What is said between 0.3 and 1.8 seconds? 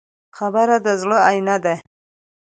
خبره د زړه آیینه ده.